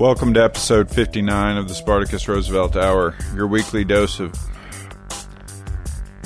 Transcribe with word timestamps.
Welcome 0.00 0.32
to 0.32 0.42
episode 0.42 0.90
59 0.90 1.58
of 1.58 1.68
the 1.68 1.74
Spartacus 1.74 2.26
Roosevelt 2.26 2.74
Hour, 2.74 3.14
your 3.34 3.46
weekly 3.46 3.84
dose 3.84 4.18
of. 4.18 4.34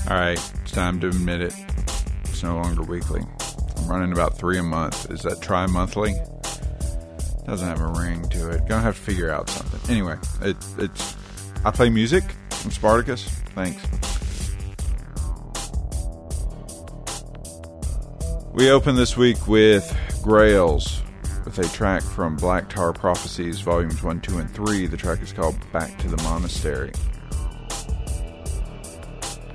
Alright, 0.06 0.38
it's 0.62 0.70
time 0.70 1.00
to 1.00 1.08
admit 1.08 1.40
it. 1.40 1.54
It's 2.22 2.44
no 2.44 2.54
longer 2.54 2.82
weekly. 2.82 3.22
I'm 3.76 3.88
running 3.88 4.12
about 4.12 4.38
three 4.38 4.58
a 4.58 4.62
month. 4.62 5.10
Is 5.10 5.22
that 5.22 5.42
tri 5.42 5.66
monthly? 5.66 6.14
Doesn't 7.46 7.66
have 7.66 7.80
a 7.80 7.88
ring 7.88 8.22
to 8.28 8.50
it. 8.50 8.64
Gonna 8.68 8.80
have 8.80 8.94
to 8.94 9.02
figure 9.02 9.32
out 9.32 9.50
something. 9.50 9.90
Anyway, 9.90 10.18
it, 10.42 10.56
it's. 10.78 11.16
I 11.64 11.72
play 11.72 11.90
music. 11.90 12.22
I'm 12.64 12.70
Spartacus. 12.70 13.24
Thanks. 13.56 13.82
We 18.52 18.70
open 18.70 18.94
this 18.94 19.16
week 19.16 19.48
with 19.48 19.98
Grails 20.22 21.02
a 21.58 21.68
track 21.68 22.02
from 22.02 22.37
Black 22.37 22.68
Tar 22.68 22.92
Prophecies, 22.92 23.61
Volumes 23.61 24.02
1, 24.02 24.20
2, 24.20 24.38
and 24.38 24.50
3. 24.50 24.87
The 24.87 24.96
track 24.96 25.23
is 25.23 25.32
called 25.32 25.56
Back 25.73 25.96
to 25.99 26.08
the 26.08 26.16
Monastery. 26.23 26.92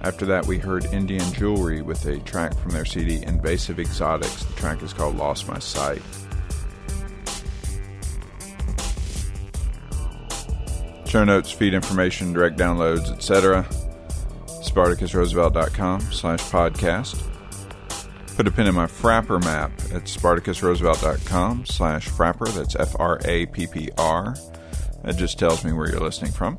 After 0.02 0.26
that, 0.28 0.46
we 0.46 0.58
heard 0.58 0.86
Indian 0.86 1.32
Jewelry 1.34 1.82
with 1.82 2.06
a 2.06 2.20
track 2.20 2.58
from 2.58 2.72
their 2.72 2.86
CD 2.86 3.22
Invasive 3.24 3.80
Exotics. 3.80 4.46
The 4.46 4.54
track 4.54 4.82
is 4.82 4.94
called 4.94 5.18
Lost 5.18 5.48
My 5.48 5.60
Sight. 5.60 6.02
Show 11.06 11.24
notes, 11.24 11.52
feed 11.52 11.74
information, 11.74 12.34
direct 12.34 12.58
downloads, 12.58 13.12
etc. 13.12 13.66
SpartacusRoosevelt.com 14.48 16.02
slash 16.02 16.40
podcast. 16.42 17.29
Put 18.40 18.48
a 18.48 18.52
pin 18.52 18.68
in 18.68 18.76
my 18.76 18.86
Frappr 18.86 19.44
map 19.44 19.70
at 19.94 20.06
SpartacusRoosevelt.com 20.06 21.66
slash 21.66 22.08
Frappr. 22.08 22.48
That's 22.54 22.74
F 22.74 22.96
R 22.98 23.20
A 23.26 23.46
P 23.48 23.68
P 23.68 23.90
R. 23.98 24.34
That 25.04 25.18
just 25.18 25.38
tells 25.38 25.66
me 25.66 25.74
where 25.74 25.90
you're 25.90 26.00
listening 26.00 26.32
from. 26.32 26.58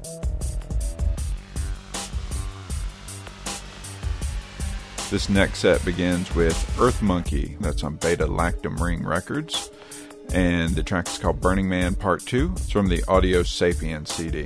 This 5.10 5.30
next 5.30 5.60
set 5.60 5.82
begins 5.82 6.34
with 6.34 6.78
Earth 6.78 7.00
Monkey. 7.00 7.56
That's 7.60 7.82
on 7.82 7.96
Beta 7.96 8.26
Lactam 8.26 8.78
Ring 8.78 9.02
Records. 9.02 9.70
And 10.34 10.74
the 10.74 10.82
track 10.82 11.08
is 11.08 11.16
called 11.16 11.40
Burning 11.40 11.70
Man 11.70 11.94
Part 11.94 12.20
2. 12.26 12.52
It's 12.56 12.70
from 12.70 12.88
the 12.88 13.02
Audio 13.08 13.42
Sapien 13.42 14.06
CD. 14.06 14.44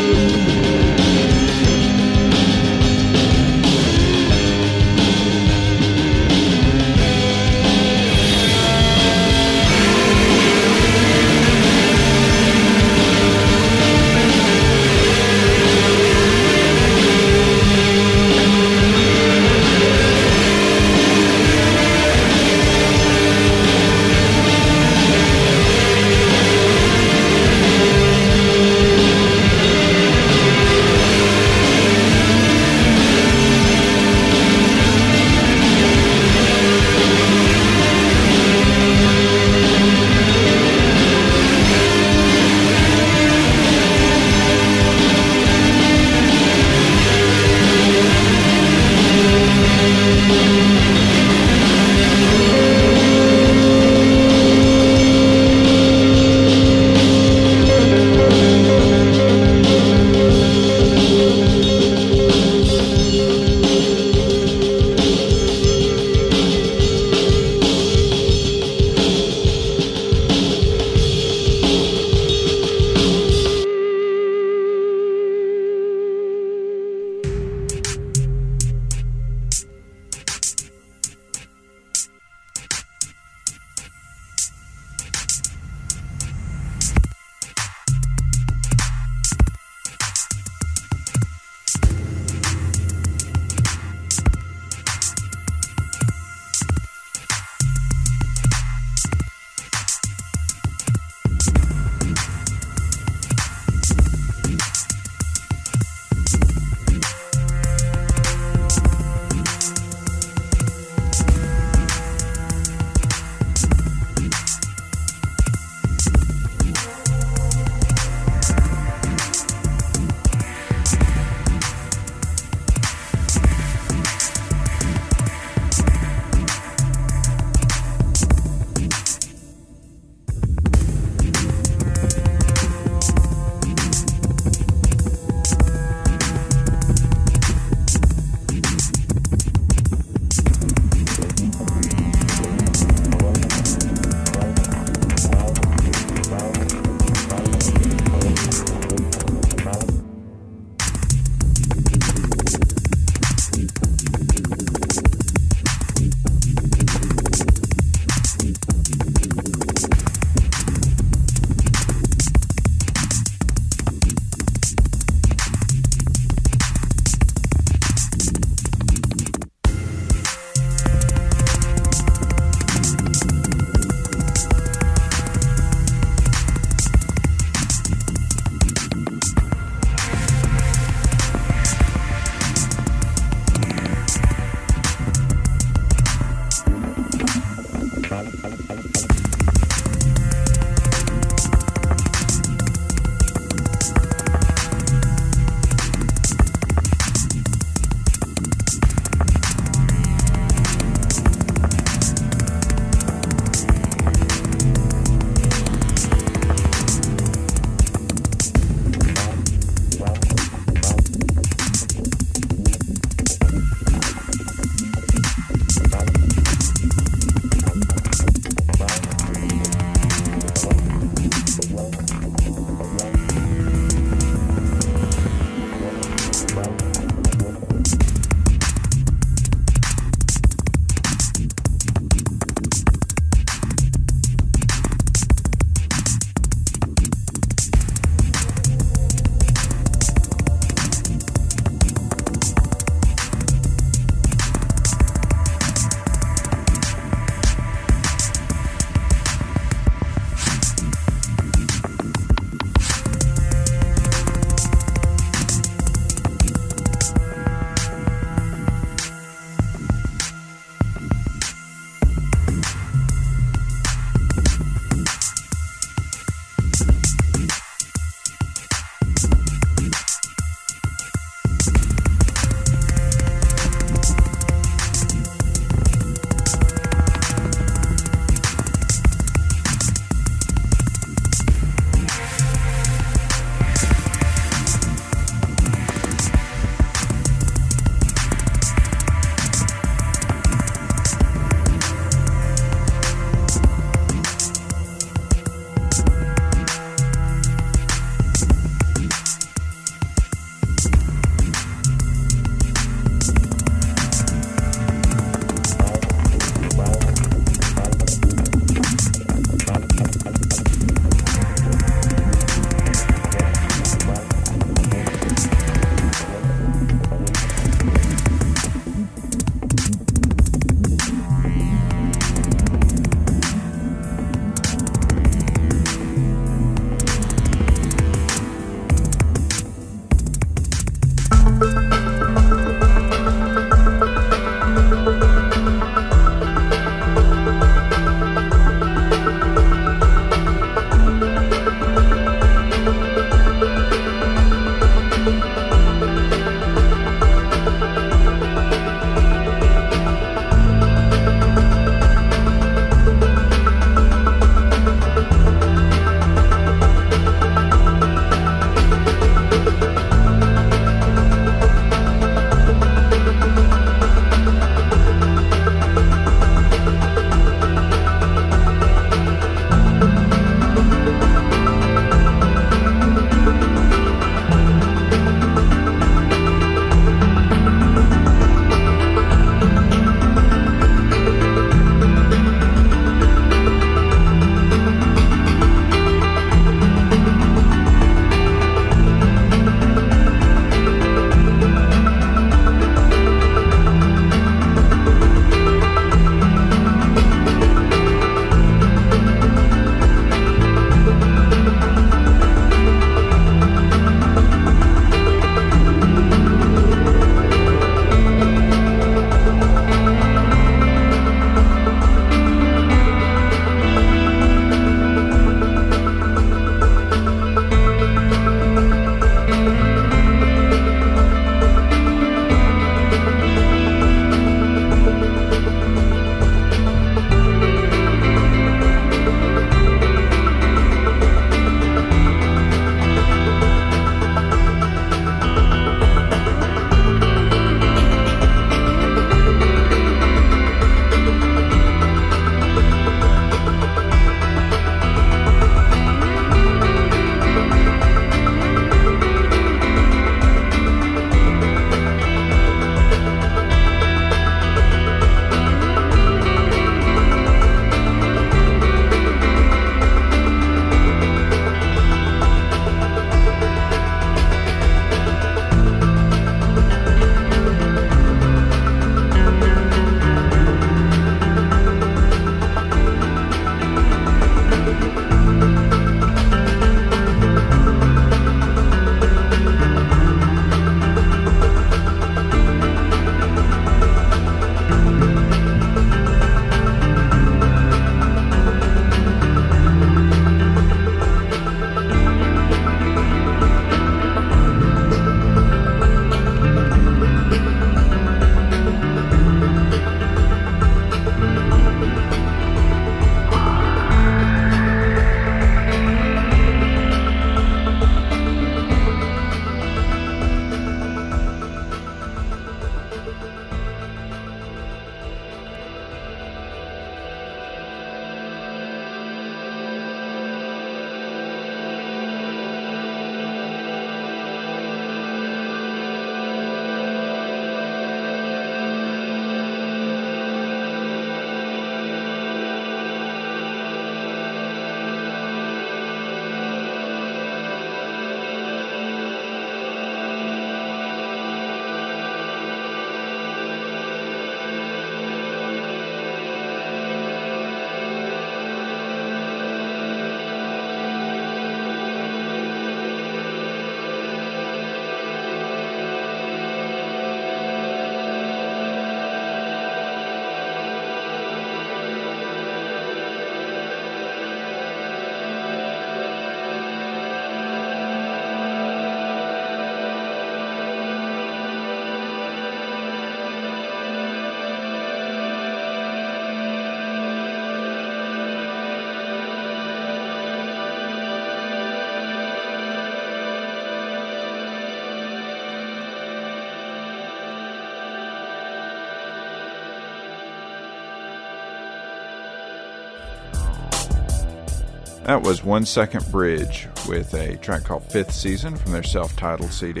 That 595.28 595.42
was 595.42 595.62
One 595.62 595.84
Second 595.84 596.24
Bridge 596.32 596.88
with 597.06 597.34
a 597.34 597.58
track 597.58 597.84
called 597.84 598.10
Fifth 598.10 598.32
Season 598.32 598.74
from 598.74 598.92
their 598.92 599.02
self 599.02 599.36
titled 599.36 599.70
CD. 599.70 600.00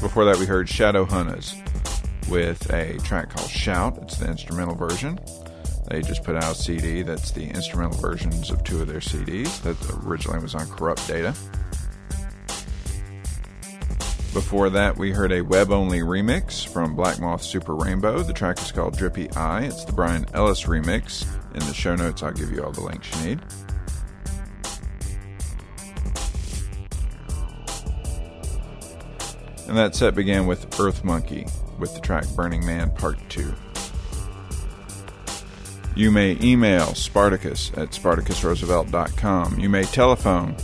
Before 0.00 0.24
that, 0.24 0.38
we 0.40 0.44
heard 0.44 0.68
Shadow 0.68 1.06
Shadowhunters 1.06 2.28
with 2.28 2.68
a 2.72 2.98
track 3.06 3.30
called 3.30 3.48
Shout. 3.48 3.98
It's 4.02 4.16
the 4.16 4.26
instrumental 4.26 4.74
version. 4.74 5.20
They 5.86 6.02
just 6.02 6.24
put 6.24 6.34
out 6.34 6.50
a 6.50 6.54
CD 6.56 7.02
that's 7.02 7.30
the 7.30 7.44
instrumental 7.44 8.00
versions 8.00 8.50
of 8.50 8.64
two 8.64 8.82
of 8.82 8.88
their 8.88 8.98
CDs 8.98 9.62
that 9.62 10.04
originally 10.04 10.40
was 10.40 10.56
on 10.56 10.68
Corrupt 10.68 11.06
Data. 11.06 11.36
Before 14.34 14.68
that, 14.70 14.96
we 14.96 15.12
heard 15.12 15.30
a 15.30 15.42
web 15.42 15.70
only 15.70 16.00
remix 16.00 16.66
from 16.66 16.96
Black 16.96 17.20
Moth 17.20 17.44
Super 17.44 17.76
Rainbow. 17.76 18.24
The 18.24 18.32
track 18.32 18.58
is 18.60 18.72
called 18.72 18.98
Drippy 18.98 19.30
Eye. 19.34 19.66
It's 19.66 19.84
the 19.84 19.92
Brian 19.92 20.26
Ellis 20.34 20.64
remix. 20.64 21.24
In 21.54 21.60
the 21.60 21.74
show 21.74 21.94
notes, 21.96 22.22
I'll 22.22 22.32
give 22.32 22.52
you 22.52 22.62
all 22.62 22.72
the 22.72 22.80
links 22.80 23.08
you 23.20 23.28
need. 23.28 23.40
And 29.66 29.76
that 29.76 29.94
set 29.94 30.14
began 30.14 30.46
with 30.46 30.80
Earth 30.80 31.04
Monkey 31.04 31.46
with 31.78 31.94
the 31.94 32.00
track 32.00 32.24
Burning 32.34 32.64
Man 32.64 32.90
Part 32.90 33.18
2. 33.28 33.54
You 35.94 36.10
may 36.10 36.38
email 36.40 36.94
Spartacus 36.94 37.70
at 37.76 37.90
SpartacusRoosevelt.com. 37.90 39.58
You 39.58 39.68
may 39.68 39.82
telephone 39.82 40.56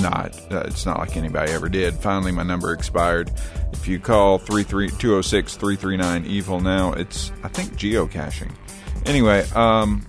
not. 0.00 0.38
Uh, 0.52 0.64
it's 0.66 0.84
not 0.84 0.98
like 0.98 1.16
anybody 1.16 1.52
ever 1.52 1.68
did. 1.68 1.94
Finally, 1.94 2.32
my 2.32 2.42
number 2.42 2.72
expired. 2.72 3.30
If 3.72 3.86
you 3.88 3.98
call 3.98 4.38
206 4.38 5.56
339 5.56 6.26
evil 6.26 6.60
now, 6.60 6.92
it's, 6.92 7.32
I 7.42 7.48
think, 7.48 7.72
geocaching. 7.74 8.52
Anyway, 9.08 9.40
um, 9.54 10.06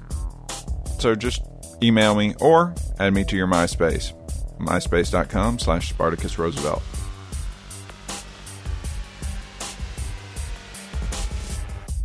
so 1.00 1.16
just 1.16 1.42
email 1.82 2.16
me 2.16 2.36
or 2.42 2.76
add 3.00 3.14
me 3.14 3.24
to 3.24 3.38
your 3.38 3.48
MySpace. 3.48 4.14
MySpace.com 4.60 5.58
slash 5.58 5.90
Spartacus 5.90 6.38
Roosevelt. 6.38 6.84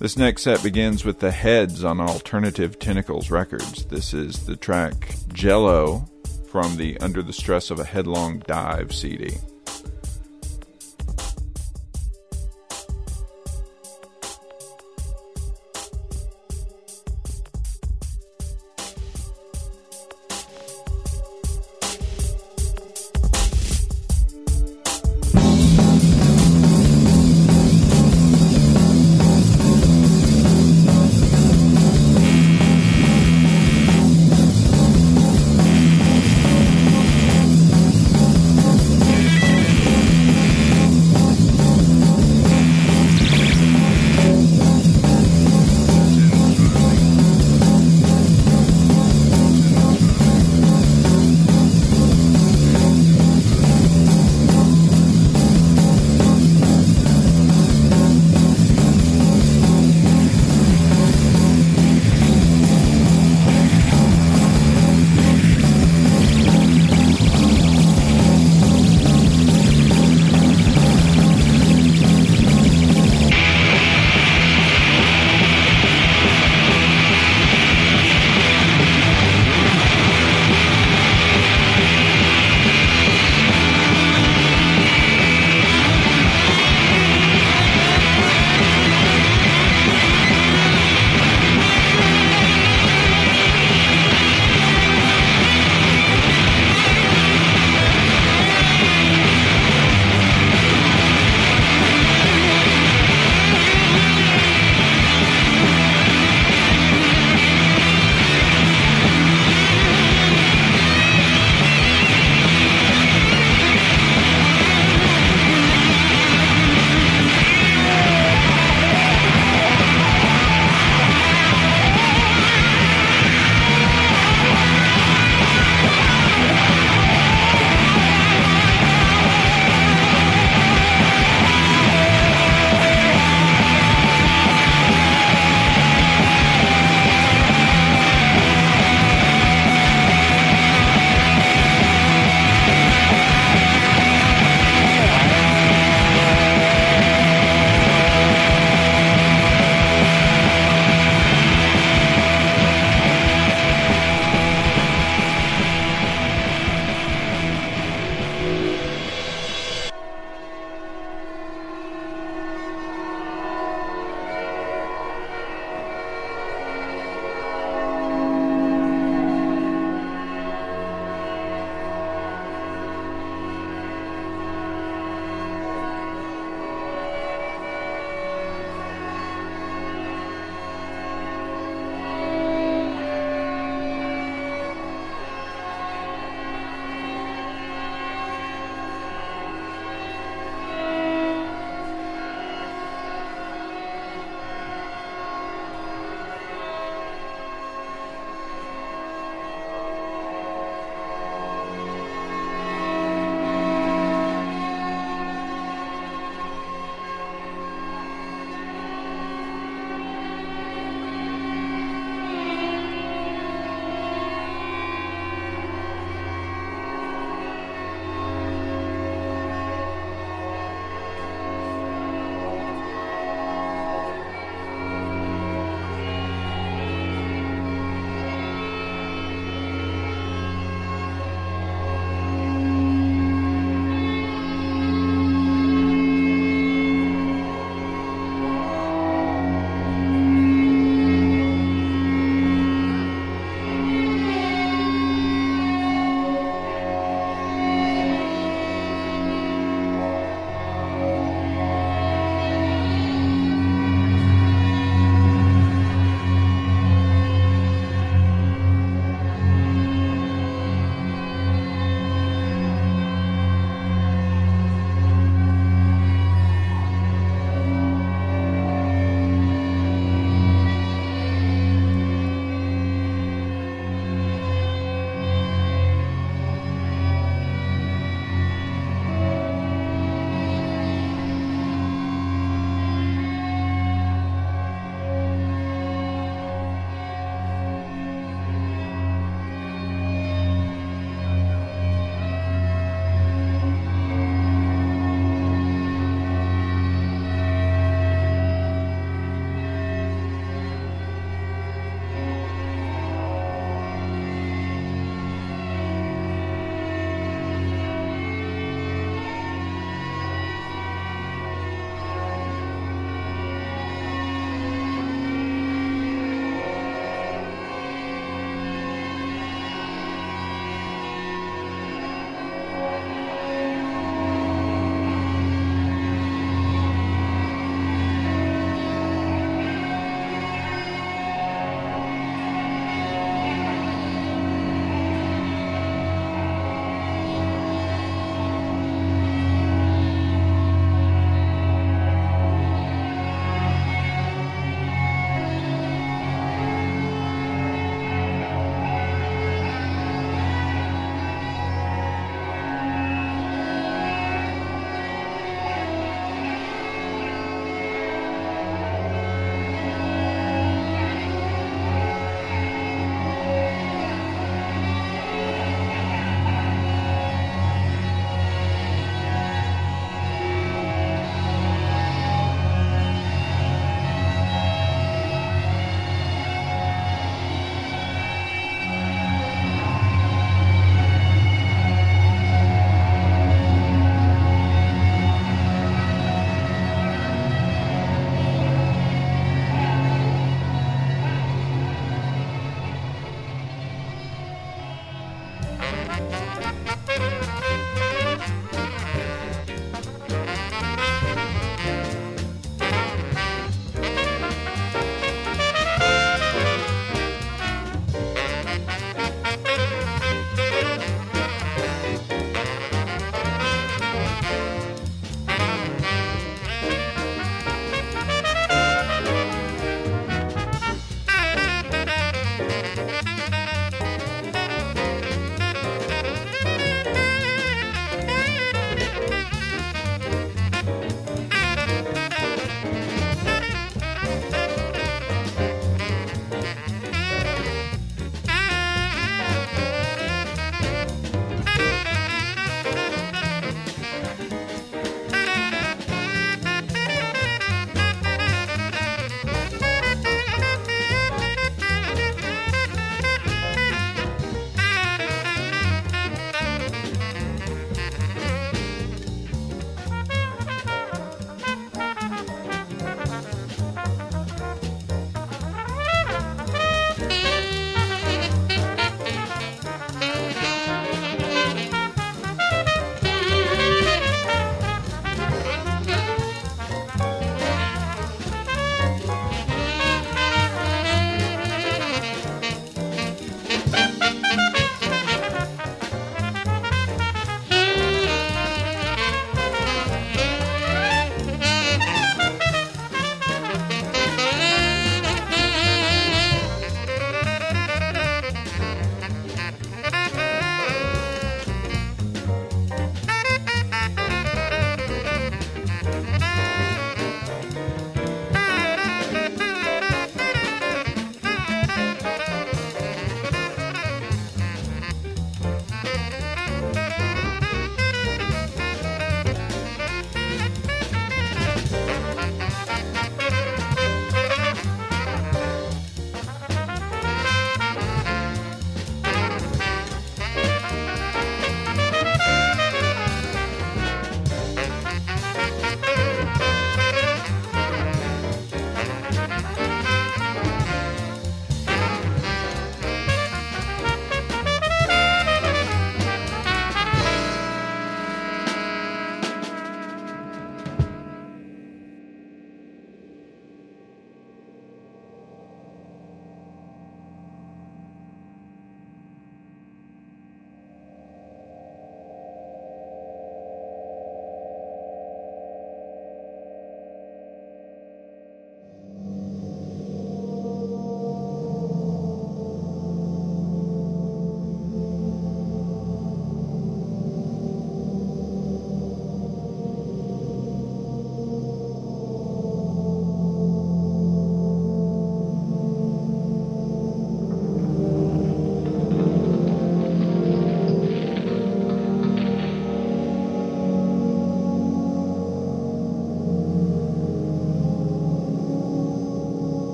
This 0.00 0.16
next 0.16 0.42
set 0.42 0.62
begins 0.62 1.04
with 1.04 1.20
the 1.20 1.30
heads 1.30 1.84
on 1.84 2.00
Alternative 2.00 2.76
Tentacles 2.76 3.30
Records. 3.30 3.84
This 3.84 4.12
is 4.12 4.46
the 4.46 4.56
track 4.56 5.14
Jello 5.32 6.10
from 6.50 6.76
the 6.76 6.98
Under 6.98 7.22
the 7.22 7.32
Stress 7.32 7.70
of 7.70 7.78
a 7.78 7.84
Headlong 7.84 8.40
Dive 8.40 8.92
CD. 8.92 9.36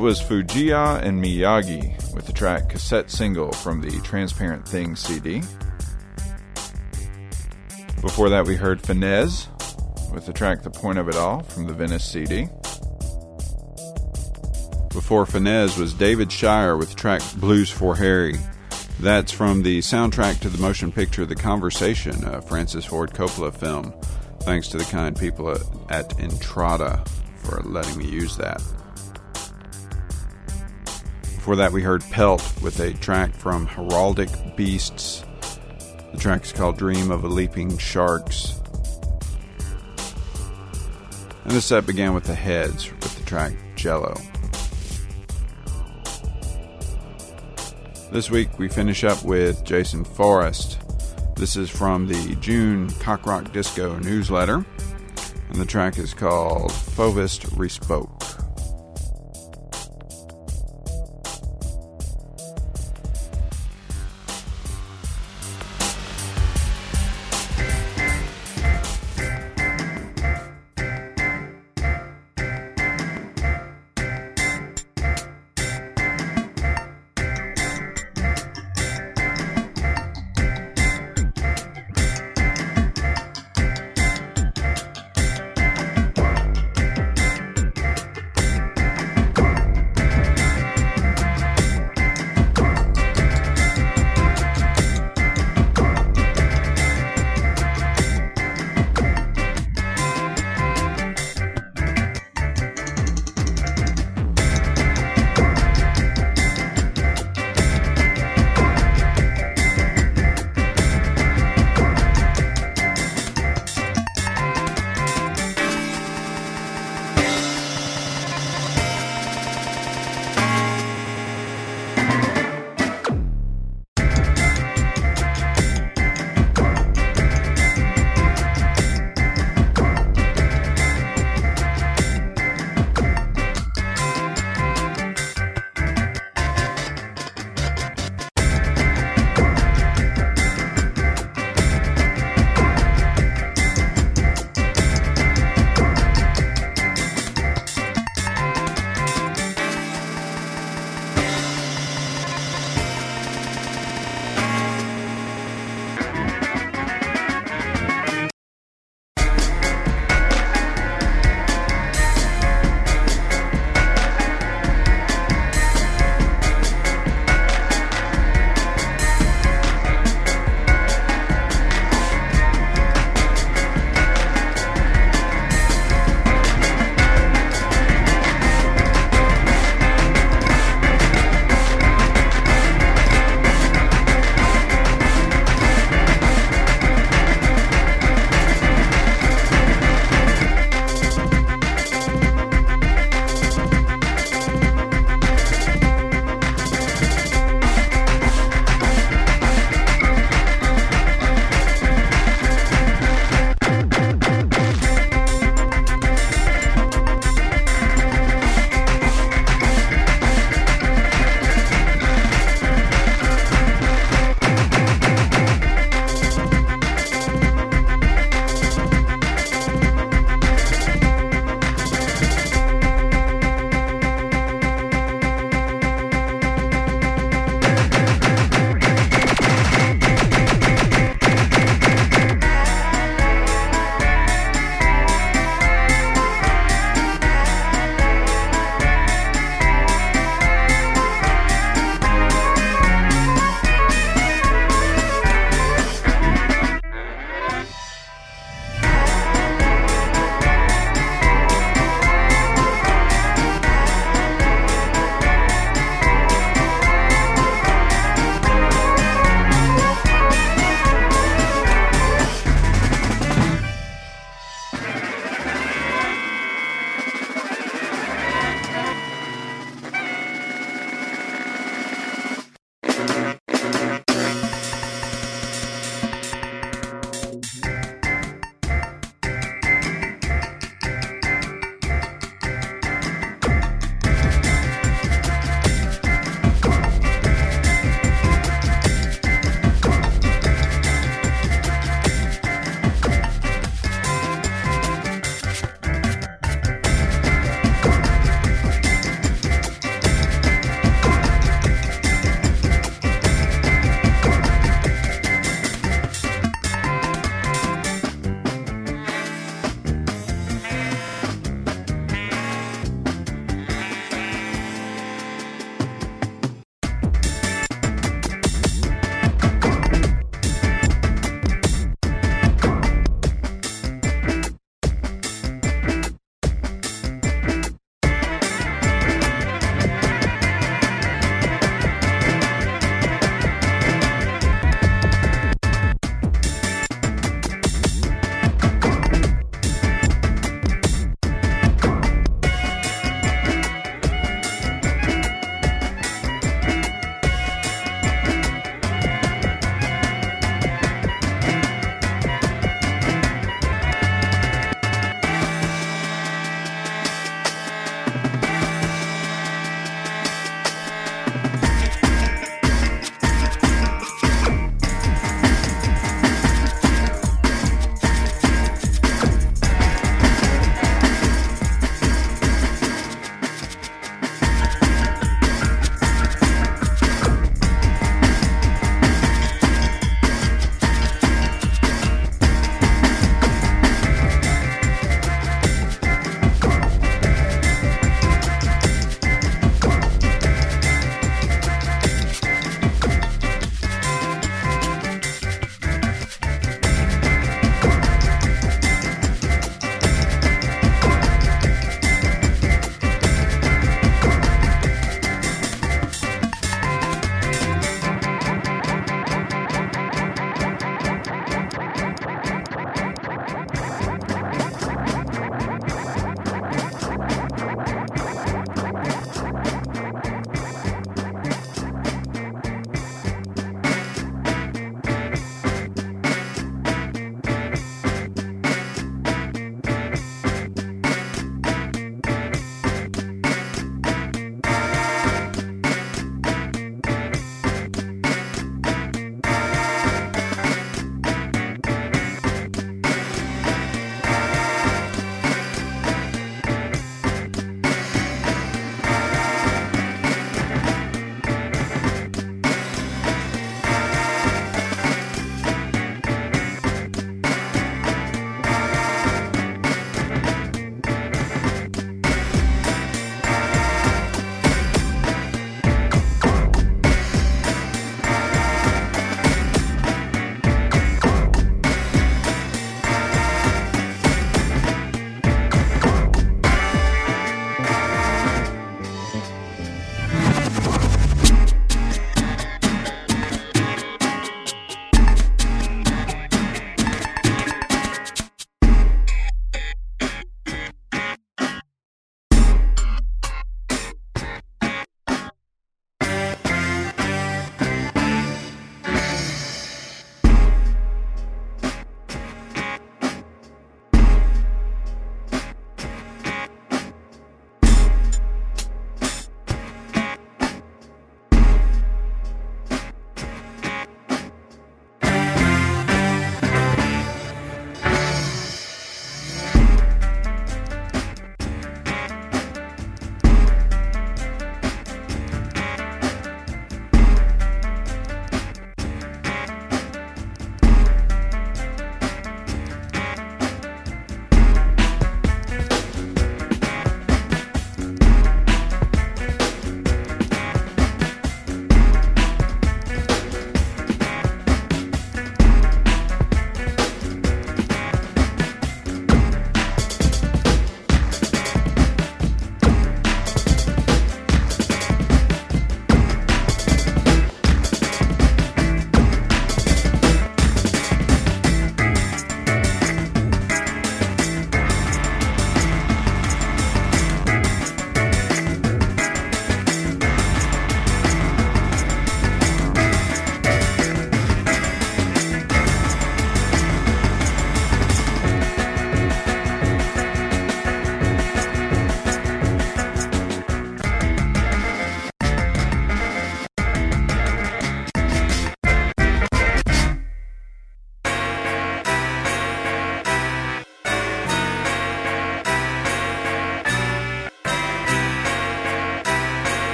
That 0.00 0.06
was 0.06 0.22
Fujiya 0.22 1.02
and 1.02 1.22
Miyagi 1.22 2.14
with 2.14 2.26
the 2.26 2.32
track 2.32 2.70
Cassette 2.70 3.10
Single 3.10 3.52
from 3.52 3.82
the 3.82 4.00
Transparent 4.00 4.66
Things 4.66 4.98
CD. 4.98 5.42
Before 8.00 8.30
that, 8.30 8.46
we 8.46 8.56
heard 8.56 8.80
Finesse 8.80 9.48
with 10.10 10.24
the 10.24 10.32
track 10.32 10.62
The 10.62 10.70
Point 10.70 10.96
of 10.96 11.10
It 11.10 11.16
All 11.16 11.42
from 11.42 11.66
the 11.66 11.74
Venice 11.74 12.02
CD. 12.02 12.48
Before 14.88 15.26
Finesse 15.26 15.76
was 15.76 15.92
David 15.92 16.32
Shire 16.32 16.78
with 16.78 16.88
the 16.88 16.96
track 16.96 17.20
Blues 17.36 17.70
for 17.70 17.94
Harry. 17.94 18.36
That's 19.00 19.32
from 19.32 19.62
the 19.62 19.80
soundtrack 19.80 20.40
to 20.40 20.48
the 20.48 20.62
motion 20.62 20.90
picture 20.90 21.26
The 21.26 21.36
Conversation, 21.36 22.26
a 22.26 22.40
Francis 22.40 22.86
Ford 22.86 23.12
Coppola 23.12 23.54
film. 23.54 23.92
Thanks 24.40 24.68
to 24.68 24.78
the 24.78 24.84
kind 24.84 25.14
people 25.14 25.50
at 25.90 26.08
Intrada 26.16 27.06
for 27.36 27.60
letting 27.64 27.98
me 27.98 28.06
use 28.06 28.38
that. 28.38 28.62
Before 31.40 31.56
that, 31.56 31.72
we 31.72 31.82
heard 31.82 32.02
Pelt 32.10 32.42
with 32.60 32.80
a 32.80 32.92
track 32.92 33.34
from 33.34 33.66
Heraldic 33.66 34.56
Beasts. 34.56 35.24
The 36.12 36.18
track 36.18 36.44
is 36.44 36.52
called 36.52 36.76
Dream 36.76 37.10
of 37.10 37.24
a 37.24 37.28
Leaping 37.28 37.78
Sharks. 37.78 38.60
And 41.44 41.52
the 41.52 41.62
set 41.62 41.86
began 41.86 42.12
with 42.12 42.24
the 42.24 42.34
Heads 42.34 42.90
with 42.90 43.16
the 43.16 43.24
track 43.24 43.54
Jello. 43.74 44.14
This 48.12 48.30
week 48.30 48.58
we 48.58 48.68
finish 48.68 49.02
up 49.02 49.24
with 49.24 49.64
Jason 49.64 50.04
Forrest. 50.04 50.78
This 51.36 51.56
is 51.56 51.70
from 51.70 52.06
the 52.06 52.36
June 52.36 52.90
Cock 53.00 53.24
Rock 53.24 53.50
Disco 53.50 53.98
newsletter, 54.00 54.66
and 55.48 55.56
the 55.56 55.64
track 55.64 55.96
is 55.96 56.12
called 56.12 56.70
Fauvist 56.70 57.46
Respoke. 57.56 58.39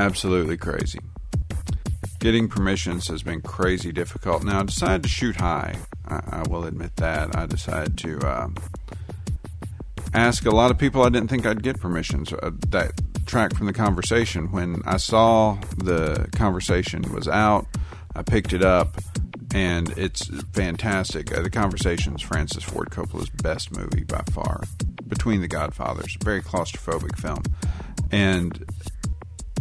Absolutely 0.00 0.56
crazy. 0.56 0.98
Getting 2.20 2.48
permissions 2.48 3.08
has 3.08 3.22
been 3.22 3.42
crazy 3.42 3.92
difficult. 3.92 4.42
Now, 4.42 4.60
I 4.60 4.62
decided 4.62 5.02
to 5.02 5.10
shoot 5.10 5.36
high. 5.36 5.76
I, 6.08 6.20
I 6.26 6.42
will 6.48 6.64
admit 6.64 6.96
that. 6.96 7.36
I 7.36 7.44
decided 7.44 7.98
to 7.98 8.18
uh, 8.26 8.48
ask 10.14 10.46
a 10.46 10.50
lot 10.50 10.70
of 10.70 10.78
people 10.78 11.02
I 11.02 11.10
didn't 11.10 11.28
think 11.28 11.44
I'd 11.44 11.62
get 11.62 11.78
permissions. 11.78 12.32
Uh, 12.32 12.50
that 12.68 12.92
track 13.26 13.54
from 13.54 13.66
the 13.66 13.74
conversation. 13.74 14.50
When 14.50 14.80
I 14.86 14.96
saw 14.96 15.58
the 15.76 16.30
conversation 16.34 17.02
was 17.12 17.28
out, 17.28 17.66
I 18.16 18.22
picked 18.22 18.54
it 18.54 18.64
up, 18.64 18.96
and 19.54 19.90
it's 19.98 20.28
fantastic. 20.52 21.36
Uh, 21.36 21.42
the 21.42 21.50
conversation 21.50 22.14
is 22.14 22.22
Francis 22.22 22.64
Ford 22.64 22.88
Coppola's 22.88 23.28
best 23.28 23.76
movie 23.76 24.04
by 24.04 24.22
far, 24.32 24.62
between 25.06 25.42
the 25.42 25.48
Godfathers. 25.48 26.16
Very 26.24 26.40
claustrophobic 26.40 27.18
film, 27.18 27.42
and 28.10 28.64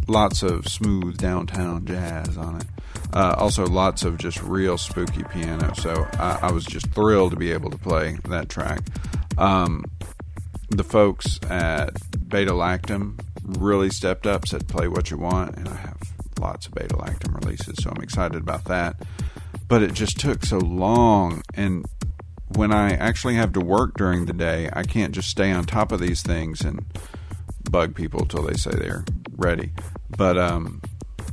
lots 0.09 0.43
of 0.43 0.67
smooth 0.67 1.17
downtown 1.17 1.85
jazz 1.85 2.37
on 2.37 2.57
it. 2.57 2.65
Uh, 3.13 3.35
also, 3.37 3.65
lots 3.65 4.03
of 4.03 4.17
just 4.17 4.41
real 4.43 4.77
spooky 4.77 5.23
piano. 5.23 5.73
So 5.75 6.07
I, 6.13 6.39
I, 6.43 6.51
was 6.51 6.65
just 6.65 6.91
thrilled 6.91 7.31
to 7.31 7.37
be 7.37 7.51
able 7.51 7.71
to 7.71 7.77
play 7.77 8.17
that 8.27 8.49
track. 8.49 8.81
Um, 9.37 9.85
the 10.69 10.83
folks 10.83 11.39
at 11.49 11.93
Beta 12.27 12.51
Lactam 12.51 13.19
really 13.43 13.89
stepped 13.89 14.27
up, 14.27 14.47
said 14.47 14.67
play 14.67 14.87
what 14.87 15.09
you 15.09 15.17
want, 15.17 15.55
and 15.57 15.67
I 15.67 15.75
have 15.75 15.97
lots 16.39 16.67
of 16.67 16.75
Beta 16.75 16.95
Lactam 16.95 17.33
releases, 17.43 17.83
so 17.83 17.91
I'm 17.95 18.03
excited 18.03 18.41
about 18.41 18.65
that. 18.65 18.95
But 19.67 19.81
it 19.81 19.93
just 19.93 20.19
took 20.19 20.45
so 20.45 20.57
long, 20.57 21.41
and 21.55 21.85
when 22.55 22.71
I 22.71 22.93
actually 22.93 23.35
have 23.35 23.53
to 23.53 23.59
work 23.59 23.97
during 23.97 24.25
the 24.25 24.33
day, 24.33 24.69
I 24.71 24.83
can't 24.83 25.13
just 25.13 25.29
stay 25.29 25.51
on 25.51 25.65
top 25.65 25.91
of 25.91 25.99
these 25.99 26.21
things 26.21 26.61
and 26.61 26.85
bug 27.69 27.95
people 27.95 28.25
till 28.25 28.43
they 28.43 28.55
say 28.55 28.71
they're 28.71 29.05
ready. 29.35 29.71
But 30.17 30.37
um, 30.37 30.81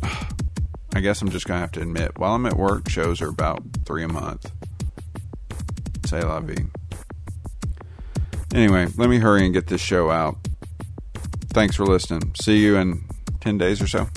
I 0.94 1.00
guess 1.00 1.20
I'm 1.22 1.30
just 1.30 1.46
gonna 1.46 1.60
have 1.60 1.72
to 1.72 1.80
admit, 1.80 2.18
while 2.18 2.34
I'm 2.34 2.46
at 2.46 2.56
work, 2.56 2.88
shows 2.88 3.20
are 3.20 3.28
about 3.28 3.62
three 3.84 4.04
a 4.04 4.08
month. 4.08 4.50
Say 6.06 6.22
la 6.22 6.40
vie. 6.40 6.66
Anyway, 8.54 8.86
let 8.96 9.10
me 9.10 9.18
hurry 9.18 9.44
and 9.44 9.52
get 9.52 9.66
this 9.66 9.80
show 9.80 10.10
out. 10.10 10.36
Thanks 11.50 11.76
for 11.76 11.84
listening. 11.84 12.34
See 12.40 12.58
you 12.58 12.76
in 12.76 13.04
10 13.40 13.58
days 13.58 13.82
or 13.82 13.86
so. 13.86 14.08